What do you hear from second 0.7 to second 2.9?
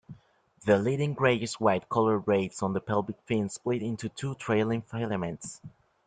leading greyish-white coloured rays on the